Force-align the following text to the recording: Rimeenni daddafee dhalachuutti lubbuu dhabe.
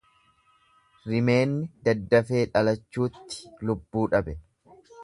Rimeenni 1.11 1.69
daddafee 1.91 2.43
dhalachuutti 2.57 3.47
lubbuu 3.71 4.09
dhabe. 4.17 4.41